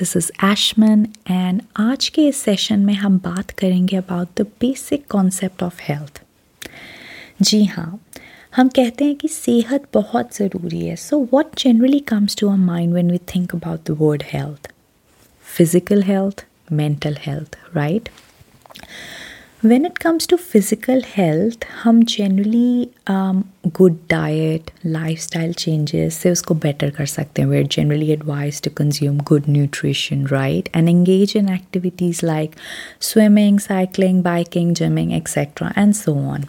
[0.00, 5.04] This is एशमन and आज के इस सेशन में हम बात करेंगे about the basic
[5.10, 6.22] concept of health
[7.42, 8.00] जी हाँ
[8.56, 12.94] हम कहते हैं कि सेहत बहुत ज़रूरी है। So what generally comes to our mind
[12.94, 14.70] when we think about the word health
[15.46, 18.08] physical health mental health right
[19.61, 23.37] when it comes to physical health हम generally um,
[23.77, 29.21] good diet lifestyle changes से उसको better कर सकते हैं we're generally advised to consume
[29.29, 32.57] good nutrition right and engage in activities like
[32.99, 36.45] swimming cycling biking gymming etc and so on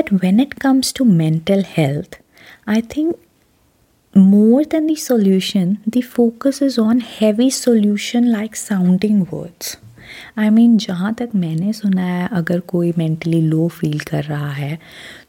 [0.00, 2.18] but when it comes to mental health
[2.66, 3.16] I think
[4.14, 9.76] more than the solution the focus is on heavy solution like sounding words
[10.37, 14.23] I I mean mean, जहाँ तक मैंने सुना है अगर कोई mentally low feel कर
[14.23, 14.79] रहा है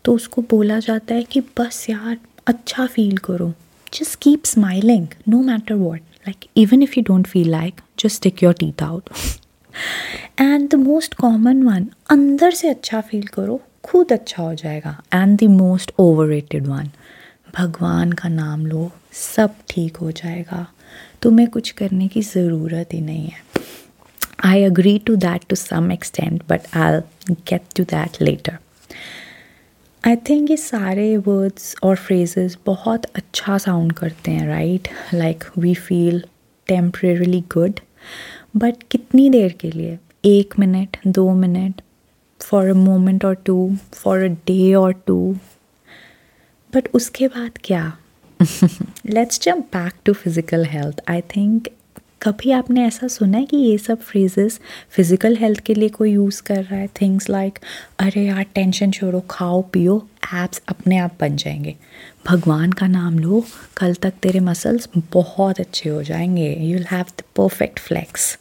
[0.05, 3.53] तो उसको बोला जाता है कि बस यार अच्छा फील करो।
[3.95, 8.43] Just keep smiling no matter what like even if you don't feel like just take
[8.43, 9.11] your teeth out
[10.41, 15.03] and the most common one अंदर से अच्छा फील करो खुद अच्छा हो जाएगा.
[15.15, 16.91] And the most over one
[17.59, 20.67] भगवान का नाम लो सब ठीक हो जाएगा.
[21.23, 23.50] तुम्हें कुछ करने की ज़रूरत ही नहीं है.
[24.46, 27.04] I agree to that to some extent, but I'll
[27.46, 28.60] get to that later.
[30.04, 35.74] I think ये सारे वर्ड्स और फ्रेजेस बहुत अच्छा साउंड करते हैं right like we
[35.76, 36.22] feel
[36.70, 37.80] temporarily good
[38.56, 41.82] but कितनी देर के लिए एक मिनट दो मिनट
[42.42, 43.58] फॉर अ मोमेंट और टू
[43.94, 45.18] फॉर अ डे और टू
[46.74, 47.86] बट उसके बाद क्या
[48.40, 51.70] let's jump back to physical health I think
[52.23, 54.59] कभी आपने ऐसा सुना है कि ये सब फ्रेजेस
[54.97, 56.87] फ़िज़िकल हेल्थ के लिए कोई यूज़ कर रहा है?
[57.01, 57.59] थिंग्स लाइक
[57.99, 59.97] अरे यार टेंशन छोड़ो, खाओ, पियो
[60.35, 61.75] एप्स अपने आप बन जाएँगे।
[62.27, 63.45] भगवान का नाम लो,
[63.77, 68.37] कल तक तेरे मसल्स बहुत अच्छे हो जाएँगे। You have the perfect flex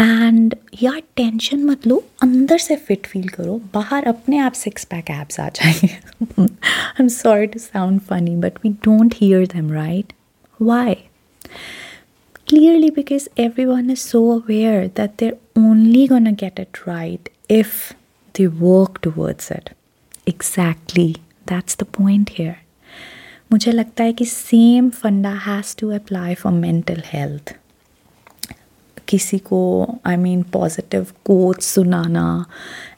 [0.00, 5.10] and यार टेंशन मत लो, अंदर से फिट फील करो। बाहर अपने आप सिक्स पैक
[5.10, 5.94] एप्स आ जाएँगे।
[6.40, 10.12] I am sorry to sound funny but we don't hear them right
[10.60, 10.96] why
[12.49, 17.93] clearly because everyone is so aware that they're only going to get it right if
[18.35, 19.71] they work towards it.
[20.27, 21.15] Exactly.
[21.45, 22.57] That's the point here.
[23.51, 27.53] मुझे लगता है कि same funda has to apply for mental health
[29.07, 29.59] किसी को
[30.07, 32.45] I mean positive quotes सुनाना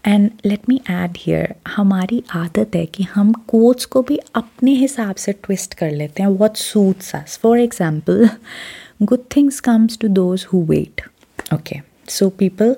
[0.07, 5.15] and let me add here हमारी आदत है कि हम कोट्स को भी अपने हिसाब
[5.25, 8.27] से ट्विस्ट कर लेते हैं what suits us for example
[9.06, 11.00] good things comes to those who wait.
[11.52, 11.82] Okay.
[12.06, 12.76] So people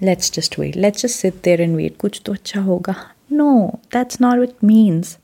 [0.00, 0.76] let's just wait.
[0.76, 1.98] Let's just sit there and wait.
[1.98, 2.96] kuch to acha hoga
[3.30, 5.18] no that's not what it means.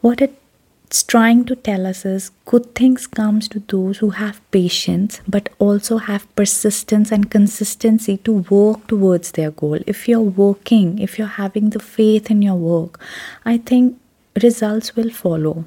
[0.00, 5.20] What it's trying to tell us is good things comes to those who have patience
[5.28, 9.78] but also have persistence and consistency to work towards their goal.
[9.86, 13.00] If you're working if you're having the faith in your work
[13.44, 13.98] i think
[14.42, 15.64] results will follow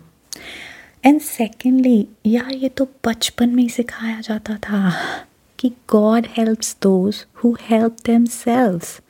[1.05, 4.93] and secondly यार, ये तो बचपन में ही सिखाया जाता था
[5.59, 9.01] कि God helps those who help themselves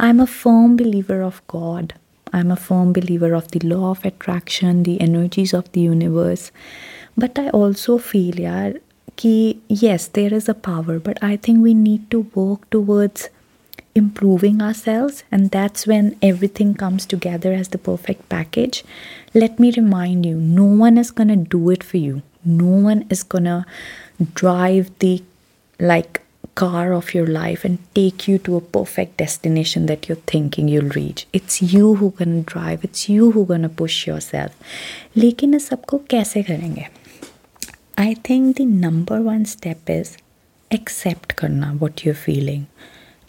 [0.00, 1.92] I am a firm believer of God
[2.34, 6.52] I am a firm believer of the law of attraction the energies of the universe
[7.18, 8.80] but I also feel यार
[9.18, 13.28] कि yes, there is a power, but i think we need to work towards
[13.97, 18.83] improving ourselves and that's when everything comes together as the perfect package
[19.33, 23.05] let me remind you no one is going to do it for you no one
[23.09, 23.65] is going to
[24.33, 25.21] drive the
[25.79, 26.23] like
[26.55, 30.89] car of your life and take you to a perfect destination that you're thinking you'll
[30.89, 34.51] reach it's you who gonna drive it's you who gonna push yourself
[35.17, 36.87] लेकिन इस सबको कैसे करेंगे
[37.97, 40.17] I think the number one step is
[40.77, 42.67] accept करना what you're feeling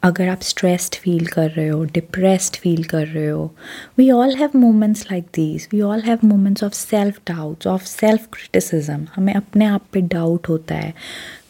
[0.04, 3.52] अगर आप stressed feel कर रहे हो डिप्रेस्ड फील कर रहे हो
[3.98, 8.28] we all have moments like these we all have moments of self doubts of self
[8.34, 10.94] criticism हमें अपने आप पे डाउट होता है।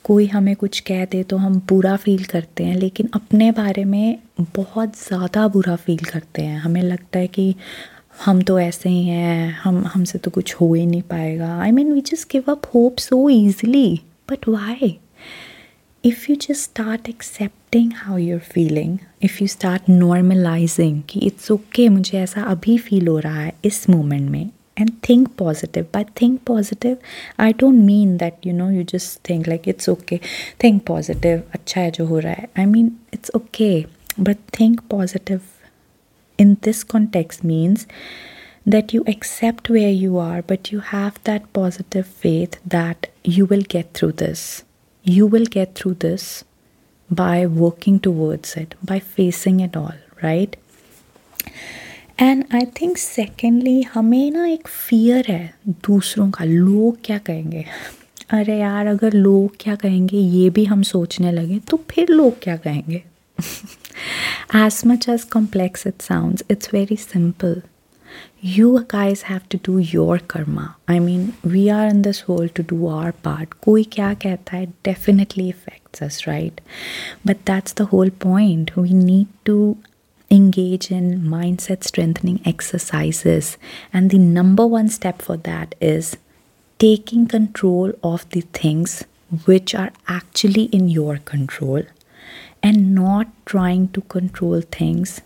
[0.04, 4.18] कोई हमें कुछ कह दे तो हम बुरा फील करते हैं, लेकिन अपने बारे में
[4.56, 7.54] बहुत ज़्यादा बुरा फील करते हैं। हमें लगता है कि
[8.26, 11.92] हम तो ऐसे ही हैं, हम, हमसे तो कुछ हो ही नहीं पाएगा। I mean
[11.94, 14.98] we just give up hope so easily but why
[16.03, 21.89] if you just start accepting how you're feeling, if you start normalizing कि it's okay
[21.89, 25.87] मुझे ऐसा अभी feel हो रहा है इस moment में and think positive.
[25.93, 26.99] By think positive,
[27.39, 30.21] I don't mean that you know you just think like it's okay.
[30.59, 31.41] Think positive.
[31.55, 32.49] अच्छा है जो हो रहा है.
[32.59, 33.87] I mean it's okay,
[34.19, 35.41] but think positive
[36.39, 37.87] in this context means
[38.67, 43.67] that you accept where you are, but you have that positive faith that you will
[43.77, 44.65] get through this
[45.05, 46.45] you will get through this
[47.11, 50.57] by working towards it, by facing it all, right?
[52.21, 55.55] And I think secondly हमें ना एक fear है
[55.87, 57.65] दूसरों का लोग क्या कहेंगे
[58.31, 62.57] अरे यार अगर लोग क्या कहेंगे ये भी हम सोचने लगे तो फिर लोग क्या
[62.57, 63.03] कहेंगे
[64.55, 67.63] as much as complex it sounds, it's very simple.
[68.42, 70.78] You guys have to do your karma.
[70.88, 73.60] I mean, we are in this world to do our part.
[73.62, 76.62] Koi kya kehta hai definitely affects us, right?
[77.26, 78.76] But that's the whole point.
[78.78, 79.78] We need to
[80.32, 83.58] engage in mindset strengthening exercises.
[83.92, 86.18] And the number one step for that is
[86.78, 89.04] taking control of the things
[89.46, 91.84] which are actually in your control
[92.64, 95.22] and not trying to control things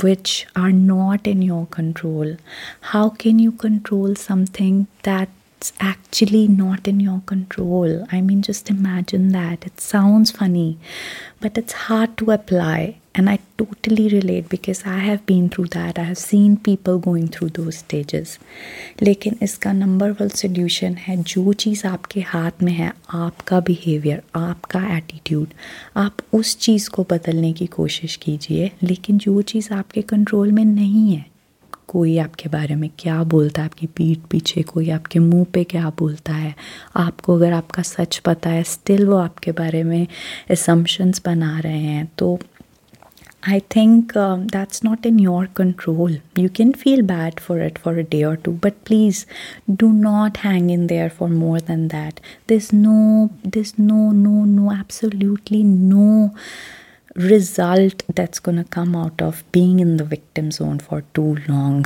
[0.00, 2.36] which are not in your control.
[2.80, 8.06] How can you control something that's actually not in your control?
[8.10, 9.66] I mean, just imagine that.
[9.66, 10.78] It sounds funny,
[11.40, 15.98] but it's hard to apply and I totally relate because I have been through that.
[15.98, 18.38] I have seen people going through those stages.
[19.02, 24.86] लेकिन इसका number one solution है, जो चीज़ आपके हाथ में है, आपका behaviour आपका
[24.96, 25.48] एटीट्यूड
[25.96, 31.12] आप उस चीज़ को बदलने की कोशिश कीजिए लेकिन जो चीज़ आपके कंट्रोल में नहीं
[31.12, 31.24] है,
[31.88, 35.90] कोई आपके बारे में क्या बोलता है, आपकी पीठ पीछे कोई आपके मुँह पे क्या
[35.98, 36.54] बोलता है,
[36.96, 40.06] आपको अगर आपका सच पता है स्टिल वो आपके बारे में
[40.50, 42.38] असम्पशंस बना रहे हैं तो
[43.44, 46.10] I think um, that's not in your control.
[46.36, 49.26] You can feel bad for it for a day or two, but please
[49.74, 52.20] do not hang in there for more than that.
[52.46, 56.32] There's no, there's no, no, no, absolutely no
[57.16, 61.84] result that's gonna come out of being in the victim zone for too long.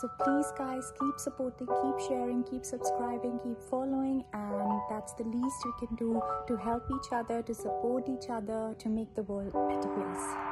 [0.00, 5.56] So please, guys, keep supporting, keep sharing, keep subscribing, keep following, and that's the least
[5.64, 9.52] we can do to help each other, to support each other, to make the world
[9.52, 10.47] a better place.